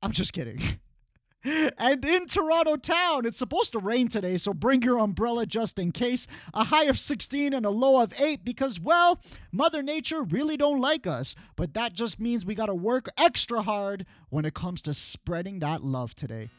I'm 0.00 0.12
just 0.12 0.32
kidding. 0.32 0.62
And 1.42 2.04
in 2.04 2.26
Toronto 2.26 2.76
town, 2.76 3.24
it's 3.24 3.38
supposed 3.38 3.72
to 3.72 3.78
rain 3.78 4.08
today, 4.08 4.36
so 4.36 4.52
bring 4.52 4.82
your 4.82 4.98
umbrella 4.98 5.46
just 5.46 5.78
in 5.78 5.90
case. 5.90 6.26
A 6.52 6.64
high 6.64 6.84
of 6.84 6.98
16 6.98 7.54
and 7.54 7.64
a 7.64 7.70
low 7.70 8.00
of 8.00 8.12
8 8.20 8.44
because, 8.44 8.78
well, 8.78 9.20
Mother 9.50 9.82
Nature 9.82 10.22
really 10.22 10.56
don't 10.56 10.80
like 10.80 11.06
us. 11.06 11.34
But 11.56 11.74
that 11.74 11.94
just 11.94 12.20
means 12.20 12.44
we 12.44 12.54
got 12.54 12.66
to 12.66 12.74
work 12.74 13.08
extra 13.16 13.62
hard 13.62 14.04
when 14.28 14.44
it 14.44 14.54
comes 14.54 14.82
to 14.82 14.94
spreading 14.94 15.60
that 15.60 15.82
love 15.82 16.14
today. 16.14 16.50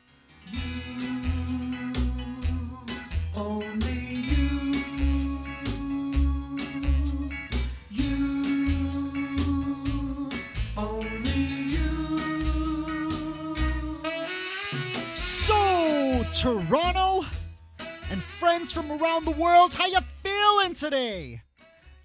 Toronto 16.41 17.23
and 18.09 18.23
friends 18.23 18.71
from 18.71 18.91
around 18.91 19.25
the 19.25 19.31
world. 19.31 19.75
How 19.75 19.85
you 19.85 19.99
feeling 20.15 20.73
today? 20.73 21.43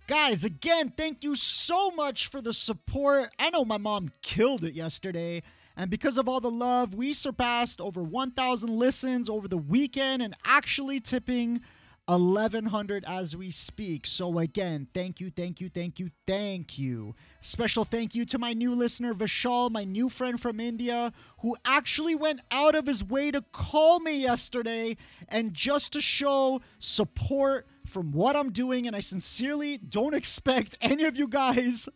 Guys, 0.07 0.45
again, 0.45 0.93
thank 0.95 1.25
you 1.25 1.35
so 1.35 1.91
much 1.93 2.27
for 2.27 2.43
the 2.43 2.53
support. 2.53 3.31
I 3.39 3.49
know 3.49 3.65
my 3.65 3.79
mom 3.79 4.11
killed 4.21 4.63
it 4.63 4.75
yesterday. 4.75 5.43
And 5.75 5.91
because 5.91 6.19
of 6.19 6.29
all 6.29 6.43
the 6.43 6.51
love, 6.51 6.95
we 6.95 7.15
surpassed 7.15 7.81
over 7.81 8.03
1,000 8.03 8.69
listens 8.69 9.31
over 9.31 9.49
the 9.49 9.57
weekend 9.57 10.21
and 10.21 10.37
actually 10.45 11.01
tipping 11.01 11.63
1100 12.07 13.05
as 13.07 13.37
we 13.37 13.51
speak. 13.51 14.07
So, 14.07 14.39
again, 14.39 14.87
thank 14.95 15.21
you, 15.21 15.31
thank 15.31 15.61
you, 15.61 15.69
thank 15.69 15.99
you, 15.99 16.11
thank 16.27 16.79
you. 16.79 17.15
Special 17.41 17.85
thank 17.85 18.15
you 18.15 18.25
to 18.27 18.39
my 18.39 18.53
new 18.53 18.75
listener, 18.75 19.13
Vishal, 19.13 19.71
my 19.71 19.85
new 19.85 20.09
friend 20.09 20.41
from 20.41 20.61
India, 20.61 21.13
who 21.41 21.57
actually 21.65 22.15
went 22.15 22.41
out 22.51 22.75
of 22.75 22.87
his 22.87 23.03
way 23.03 23.31
to 23.31 23.43
call 23.53 24.01
me 24.01 24.21
yesterday 24.23 24.97
and 25.29 25.53
just 25.53 25.93
to 25.95 26.01
show 26.01 26.61
support 26.79 27.67
from 27.87 28.13
what 28.13 28.37
I'm 28.37 28.53
doing. 28.53 28.87
And 28.87 28.95
I 28.95 29.01
sincerely 29.01 29.79
don't 29.79 30.15
expect 30.15 30.77
any 30.83 31.05
of 31.05 31.17
you 31.17 31.27
guys 31.27 31.89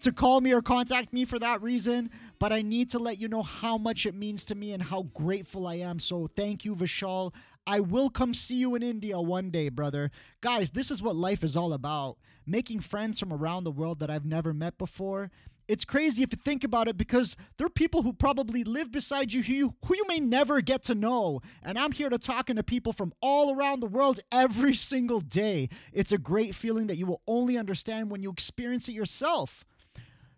to 0.00 0.12
call 0.12 0.40
me 0.40 0.52
or 0.52 0.62
contact 0.62 1.12
me 1.12 1.24
for 1.24 1.38
that 1.38 1.62
reason. 1.62 2.10
But 2.38 2.52
I 2.52 2.62
need 2.62 2.90
to 2.90 2.98
let 2.98 3.20
you 3.20 3.28
know 3.28 3.42
how 3.42 3.76
much 3.76 4.06
it 4.06 4.14
means 4.14 4.44
to 4.46 4.54
me 4.54 4.72
and 4.72 4.82
how 4.82 5.02
grateful 5.14 5.66
I 5.66 5.76
am. 5.76 5.98
So 5.98 6.28
thank 6.36 6.64
you, 6.64 6.76
Vishal. 6.76 7.32
I 7.68 7.80
will 7.80 8.08
come 8.08 8.32
see 8.32 8.56
you 8.56 8.74
in 8.76 8.82
India 8.82 9.20
one 9.20 9.50
day, 9.50 9.68
brother. 9.68 10.10
Guys, 10.40 10.70
this 10.70 10.90
is 10.90 11.02
what 11.02 11.16
life 11.16 11.44
is 11.44 11.54
all 11.54 11.74
about 11.74 12.16
making 12.46 12.80
friends 12.80 13.20
from 13.20 13.30
around 13.30 13.64
the 13.64 13.70
world 13.70 14.00
that 14.00 14.08
I've 14.08 14.24
never 14.24 14.54
met 14.54 14.78
before. 14.78 15.30
It's 15.68 15.84
crazy 15.84 16.22
if 16.22 16.32
you 16.32 16.38
think 16.42 16.64
about 16.64 16.88
it 16.88 16.96
because 16.96 17.36
there 17.58 17.66
are 17.66 17.70
people 17.70 18.02
who 18.02 18.14
probably 18.14 18.64
live 18.64 18.90
beside 18.90 19.34
you 19.34 19.42
who, 19.42 19.52
you 19.52 19.74
who 19.84 19.96
you 19.96 20.06
may 20.08 20.18
never 20.18 20.62
get 20.62 20.82
to 20.84 20.94
know. 20.94 21.42
And 21.62 21.78
I'm 21.78 21.92
here 21.92 22.08
to 22.08 22.16
talking 22.16 22.56
to 22.56 22.62
people 22.62 22.94
from 22.94 23.12
all 23.20 23.54
around 23.54 23.80
the 23.80 23.86
world 23.86 24.20
every 24.32 24.74
single 24.92 25.20
day. 25.20 25.68
It's 25.92 26.10
a 26.10 26.16
great 26.16 26.54
feeling 26.54 26.86
that 26.86 26.96
you 26.96 27.04
will 27.04 27.20
only 27.26 27.58
understand 27.58 28.10
when 28.10 28.22
you 28.22 28.30
experience 28.30 28.88
it 28.88 28.92
yourself. 28.92 29.66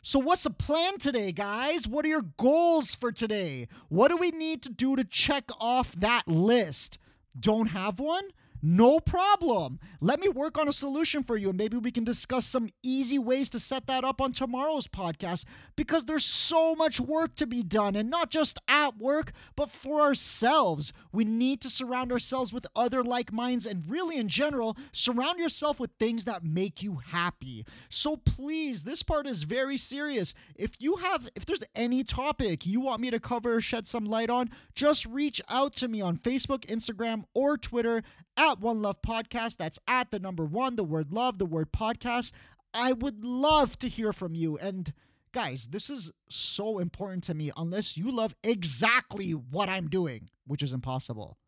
So, 0.02 0.18
what's 0.18 0.42
the 0.42 0.50
plan 0.50 0.98
today, 0.98 1.30
guys? 1.30 1.86
What 1.86 2.04
are 2.06 2.08
your 2.08 2.24
goals 2.38 2.94
for 2.94 3.12
today? 3.12 3.68
What 3.88 4.08
do 4.08 4.16
we 4.16 4.32
need 4.32 4.62
to 4.62 4.68
do 4.68 4.96
to 4.96 5.04
check 5.04 5.44
off 5.60 5.92
that 5.92 6.26
list? 6.26 6.98
Don't 7.38 7.68
have 7.68 8.00
one? 8.00 8.24
No 8.62 9.00
problem. 9.00 9.78
Let 10.00 10.20
me 10.20 10.28
work 10.28 10.58
on 10.58 10.68
a 10.68 10.72
solution 10.72 11.22
for 11.22 11.36
you, 11.36 11.48
and 11.48 11.58
maybe 11.58 11.76
we 11.76 11.90
can 11.90 12.04
discuss 12.04 12.46
some 12.46 12.68
easy 12.82 13.18
ways 13.18 13.48
to 13.50 13.60
set 13.60 13.86
that 13.86 14.04
up 14.04 14.20
on 14.20 14.32
tomorrow's 14.32 14.86
podcast 14.86 15.44
because 15.76 16.04
there's 16.04 16.24
so 16.24 16.74
much 16.74 17.00
work 17.00 17.34
to 17.36 17.46
be 17.46 17.62
done, 17.62 17.96
and 17.96 18.10
not 18.10 18.30
just 18.30 18.58
at 18.68 18.98
work, 18.98 19.32
but 19.56 19.70
for 19.70 20.02
ourselves. 20.02 20.92
We 21.12 21.24
need 21.24 21.60
to 21.62 21.70
surround 21.70 22.12
ourselves 22.12 22.52
with 22.52 22.66
other 22.76 23.02
like 23.02 23.32
minds, 23.32 23.66
and 23.66 23.88
really, 23.88 24.16
in 24.16 24.28
general, 24.28 24.76
surround 24.92 25.38
yourself 25.38 25.80
with 25.80 25.90
things 25.98 26.24
that 26.24 26.44
make 26.44 26.82
you 26.82 26.96
happy. 26.96 27.64
So 27.88 28.16
please, 28.16 28.82
this 28.82 29.02
part 29.02 29.26
is 29.26 29.44
very 29.44 29.78
serious. 29.78 30.34
If 30.54 30.72
you 30.78 30.96
have, 30.96 31.28
if 31.34 31.46
there's 31.46 31.64
any 31.74 32.04
topic 32.04 32.66
you 32.66 32.80
want 32.80 33.00
me 33.00 33.10
to 33.10 33.20
cover 33.20 33.60
shed 33.60 33.86
some 33.86 34.04
light 34.04 34.30
on, 34.30 34.50
just 34.74 35.06
reach 35.06 35.40
out 35.48 35.74
to 35.76 35.88
me 35.88 36.00
on 36.00 36.18
Facebook, 36.18 36.66
Instagram, 36.66 37.24
or 37.34 37.56
Twitter 37.56 38.02
at 38.36 38.49
One 38.58 38.82
Love 38.82 39.02
Podcast. 39.02 39.58
That's 39.58 39.78
at 39.86 40.10
the 40.10 40.18
number 40.18 40.44
one, 40.44 40.74
the 40.74 40.82
word 40.82 41.12
love, 41.12 41.38
the 41.38 41.46
word 41.46 41.70
podcast. 41.72 42.32
I 42.74 42.92
would 42.92 43.24
love 43.24 43.78
to 43.80 43.88
hear 43.88 44.12
from 44.12 44.34
you. 44.34 44.56
And 44.58 44.92
guys, 45.32 45.68
this 45.70 45.88
is 45.90 46.10
so 46.28 46.78
important 46.78 47.22
to 47.24 47.34
me 47.34 47.52
unless 47.56 47.96
you 47.96 48.10
love 48.10 48.34
exactly 48.42 49.32
what 49.32 49.68
I'm 49.68 49.88
doing, 49.88 50.30
which 50.46 50.62
is 50.62 50.72
impossible. 50.72 51.38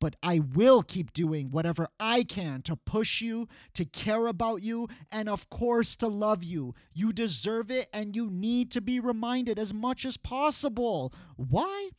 But 0.00 0.16
I 0.22 0.38
will 0.38 0.82
keep 0.82 1.12
doing 1.12 1.50
whatever 1.50 1.88
I 2.00 2.22
can 2.22 2.62
to 2.62 2.74
push 2.74 3.20
you, 3.20 3.46
to 3.74 3.84
care 3.84 4.26
about 4.26 4.62
you, 4.62 4.88
and 5.12 5.28
of 5.28 5.50
course 5.50 5.94
to 5.96 6.08
love 6.08 6.42
you. 6.42 6.74
You 6.94 7.12
deserve 7.12 7.70
it 7.70 7.90
and 7.92 8.16
you 8.16 8.30
need 8.30 8.70
to 8.70 8.80
be 8.80 8.98
reminded 8.98 9.58
as 9.58 9.74
much 9.74 10.06
as 10.06 10.16
possible. 10.16 11.12
Why? 11.36 11.90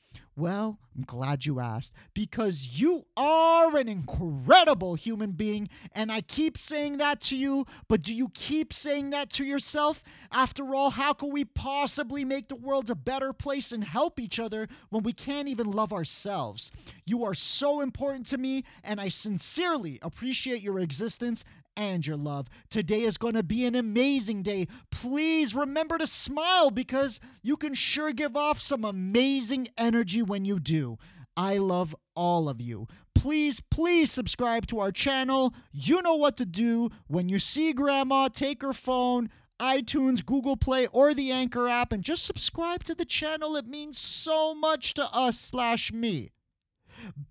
Well, 0.41 0.79
I'm 0.98 1.03
glad 1.03 1.45
you 1.45 1.60
asked 1.60 1.93
because 2.15 2.69
you 2.81 3.05
are 3.15 3.77
an 3.77 3.88
incredible 3.88 4.95
human 4.95 5.33
being, 5.33 5.69
and 5.93 6.12
I 6.12 6.21
keep 6.21 6.57
saying 6.57 6.98
that 6.98 7.21
to 7.21 7.36
you, 7.36 7.67
but 7.88 8.01
do 8.01 8.12
you 8.12 8.29
keep 8.29 8.74
saying 8.74 9.12
that 9.12 9.29
to 9.33 9.45
yourself? 9.45 10.03
After 10.31 10.74
all, 10.74 10.89
how 10.89 11.13
can 11.13 11.31
we 11.31 11.45
possibly 11.45 12.25
make 12.25 12.48
the 12.48 12.55
world 12.55 12.89
a 12.89 12.95
better 12.95 13.33
place 13.33 13.71
and 13.71 13.83
help 13.83 14.19
each 14.19 14.39
other 14.39 14.67
when 14.89 15.03
we 15.03 15.13
can't 15.13 15.48
even 15.48 15.69
love 15.69 15.93
ourselves? 15.93 16.71
You 17.05 17.24
are 17.24 17.36
so 17.36 17.79
important 17.79 18.25
to 18.27 18.39
me, 18.39 18.63
and 18.83 19.00
I 19.00 19.10
sincerely 19.10 20.00
appreciate 20.01 20.63
your 20.63 20.79
existence 20.79 21.43
and 21.75 22.05
your 22.05 22.17
love. 22.17 22.47
Today 22.69 23.01
is 23.03 23.17
going 23.17 23.33
to 23.33 23.43
be 23.43 23.65
an 23.65 23.75
amazing 23.75 24.43
day. 24.43 24.67
Please 24.89 25.55
remember 25.55 25.97
to 25.97 26.07
smile 26.07 26.71
because 26.71 27.19
you 27.41 27.57
can 27.57 27.73
sure 27.73 28.11
give 28.13 28.35
off 28.35 28.59
some 28.59 28.83
amazing 28.83 29.67
energy 29.77 30.21
when 30.21 30.45
you 30.45 30.59
do. 30.59 30.97
I 31.35 31.57
love 31.57 31.95
all 32.15 32.49
of 32.49 32.59
you. 32.59 32.87
Please, 33.15 33.61
please 33.61 34.11
subscribe 34.11 34.67
to 34.67 34.79
our 34.79 34.91
channel. 34.91 35.53
You 35.71 36.01
know 36.01 36.15
what 36.15 36.37
to 36.37 36.45
do. 36.45 36.89
When 37.07 37.29
you 37.29 37.39
see 37.39 37.73
Grandma, 37.73 38.27
take 38.27 38.61
her 38.61 38.73
phone, 38.73 39.29
iTunes, 39.59 40.25
Google 40.25 40.57
Play, 40.57 40.87
or 40.87 41.13
the 41.13 41.31
Anchor 41.31 41.67
app, 41.67 41.91
and 41.91 42.03
just 42.03 42.25
subscribe 42.25 42.83
to 42.85 42.95
the 42.95 43.05
channel. 43.05 43.55
It 43.55 43.67
means 43.67 43.99
so 43.99 44.55
much 44.55 44.93
to 44.95 45.05
us 45.13 45.39
slash 45.39 45.93
me. 45.93 46.31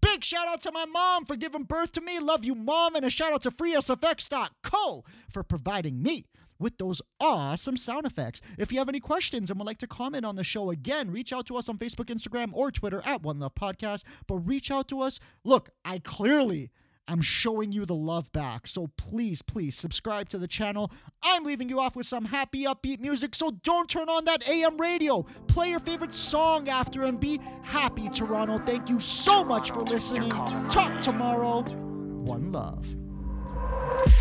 Big 0.00 0.24
shout 0.24 0.48
out 0.48 0.60
to 0.62 0.72
my 0.72 0.84
mom 0.86 1.24
for 1.24 1.36
giving 1.36 1.64
birth 1.64 1.92
to 1.92 2.00
me. 2.00 2.18
Love 2.18 2.44
you, 2.44 2.54
mom. 2.54 2.96
And 2.96 3.04
a 3.04 3.10
shout 3.10 3.32
out 3.32 3.42
to 3.42 3.50
freesfx.co 3.50 5.04
for 5.32 5.42
providing 5.42 6.02
me 6.02 6.26
with 6.58 6.78
those 6.78 7.00
awesome 7.18 7.76
sound 7.76 8.06
effects. 8.06 8.40
If 8.58 8.70
you 8.70 8.78
have 8.78 8.88
any 8.88 9.00
questions 9.00 9.50
and 9.50 9.58
would 9.58 9.66
like 9.66 9.78
to 9.78 9.86
comment 9.86 10.26
on 10.26 10.36
the 10.36 10.44
show 10.44 10.70
again, 10.70 11.10
reach 11.10 11.32
out 11.32 11.46
to 11.46 11.56
us 11.56 11.68
on 11.68 11.78
Facebook, 11.78 12.06
Instagram, 12.06 12.50
or 12.52 12.70
Twitter 12.70 13.02
at 13.04 13.22
One 13.22 13.40
Love 13.40 13.54
Podcast. 13.54 14.04
But 14.26 14.36
reach 14.36 14.70
out 14.70 14.86
to 14.88 15.00
us. 15.00 15.18
Look, 15.42 15.70
I 15.84 15.98
clearly 15.98 16.70
I'm 17.10 17.20
showing 17.22 17.72
you 17.72 17.86
the 17.86 17.94
love 17.94 18.30
back. 18.30 18.68
So 18.68 18.88
please, 18.96 19.42
please 19.42 19.76
subscribe 19.76 20.28
to 20.28 20.38
the 20.38 20.46
channel. 20.46 20.92
I'm 21.24 21.42
leaving 21.42 21.68
you 21.68 21.80
off 21.80 21.96
with 21.96 22.06
some 22.06 22.24
happy, 22.24 22.62
upbeat 22.66 23.00
music, 23.00 23.34
so 23.34 23.50
don't 23.64 23.90
turn 23.90 24.08
on 24.08 24.26
that 24.26 24.48
AM 24.48 24.80
radio. 24.80 25.26
Play 25.48 25.70
your 25.70 25.80
favorite 25.80 26.14
song 26.14 26.68
after 26.68 27.02
and 27.02 27.18
be 27.18 27.40
happy, 27.62 28.08
Toronto. 28.10 28.58
Thank 28.58 28.88
you 28.88 29.00
so 29.00 29.42
much 29.42 29.72
for 29.72 29.80
listening. 29.80 30.30
Talk 30.70 31.02
tomorrow. 31.02 31.62
One 31.62 32.52
love. 32.52 32.86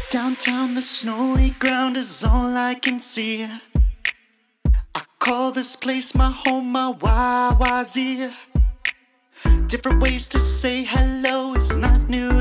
Downtown, 0.09 0.73
the 0.73 0.81
snowy 0.81 1.51
ground 1.59 1.95
is 1.95 2.23
all 2.23 2.57
I 2.57 2.73
can 2.73 2.99
see. 2.99 3.43
I 3.43 5.03
call 5.19 5.51
this 5.51 5.75
place 5.75 6.15
my 6.15 6.31
home, 6.31 6.71
my 6.71 6.91
YYZ. 6.91 8.33
Different 9.67 10.01
ways 10.01 10.27
to 10.29 10.39
say 10.39 10.83
hello 10.83 11.53
is 11.53 11.77
not 11.77 12.09
new 12.09 12.38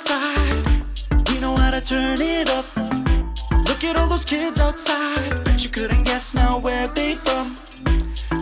outside, 0.00 0.82
we 1.28 1.38
know 1.40 1.54
how 1.56 1.70
to 1.70 1.80
turn 1.80 2.16
it 2.20 2.48
up. 2.48 2.64
Look 3.66 3.84
at 3.84 3.96
all 3.96 4.08
those 4.08 4.24
kids 4.24 4.58
outside, 4.58 5.44
bet 5.44 5.62
you 5.62 5.70
couldn't 5.70 6.04
guess 6.04 6.34
now 6.34 6.58
where 6.58 6.88
they 6.88 7.14
from. 7.14 7.54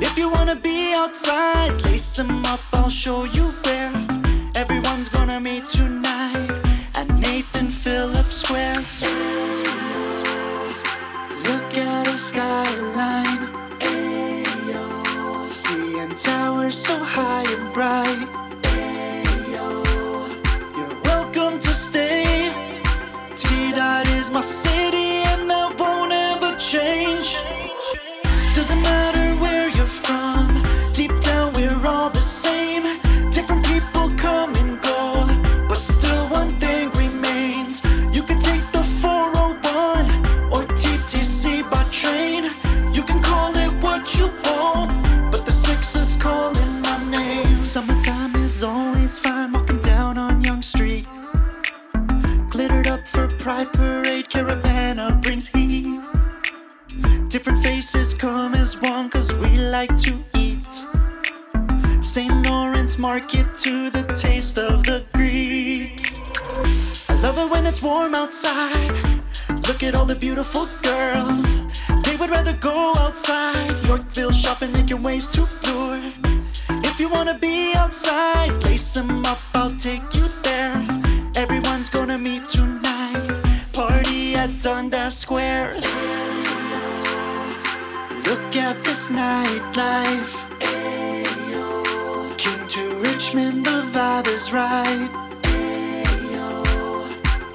If 0.00 0.16
you 0.16 0.28
wanna 0.28 0.54
be 0.56 0.92
outside, 0.94 1.82
lace 1.82 2.16
them 2.16 2.44
up, 2.46 2.60
I'll 2.72 2.88
show 2.88 3.24
you 3.24 3.42
where. 3.64 4.07
Different 57.38 57.64
faces 57.64 58.14
come 58.14 58.56
as 58.56 58.76
one 58.80 59.10
cause 59.10 59.32
we 59.34 59.58
like 59.58 59.96
to 59.98 60.18
eat. 60.34 60.74
St. 62.02 62.34
Lawrence 62.48 62.98
Market 62.98 63.46
to 63.58 63.90
the 63.90 64.02
taste 64.20 64.58
of 64.58 64.82
the 64.82 65.04
Greeks. 65.14 66.18
I 67.08 67.14
love 67.22 67.38
it 67.38 67.48
when 67.48 67.64
it's 67.64 67.80
warm 67.80 68.16
outside. 68.16 68.90
Look 69.68 69.84
at 69.84 69.94
all 69.94 70.04
the 70.04 70.16
beautiful 70.16 70.66
girls. 70.82 71.46
They 72.02 72.16
would 72.16 72.30
rather 72.30 72.54
go 72.54 72.92
outside. 72.96 73.86
Yorkville 73.86 74.32
shopping, 74.32 74.72
making 74.72 75.02
ways 75.02 75.28
to 75.28 75.42
tour. 75.62 76.02
If 76.90 76.98
you 76.98 77.08
wanna 77.08 77.38
be 77.38 77.72
outside, 77.76 78.64
lace 78.64 78.94
them 78.94 79.24
up, 79.26 79.38
I'll 79.54 79.70
take 79.78 80.02
you 80.12 80.26
there. 80.42 80.74
Everyone's 81.36 81.88
gonna 81.88 82.18
meet 82.18 82.50
tonight. 82.50 83.28
Party 83.72 84.34
at 84.34 84.50
Dundas 84.60 85.16
Square. 85.16 85.74
Look 88.28 88.56
at 88.56 88.76
this 88.84 89.08
nightlife. 89.10 90.34
Ayo. 90.60 92.36
Came 92.36 92.68
to 92.68 92.82
Richmond, 92.96 93.64
the 93.64 93.80
vibe 93.94 94.26
is 94.28 94.52
right. 94.52 95.08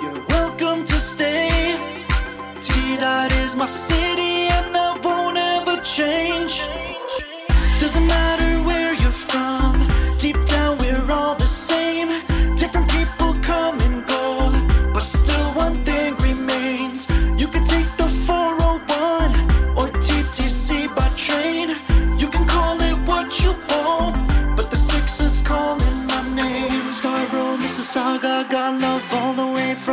You're 0.02 0.26
welcome 0.30 0.84
to 0.86 1.00
stay. 1.00 1.78
T 2.62 2.98
Dot 2.98 3.32
is 3.44 3.56
my 3.56 3.68
city, 3.68 4.12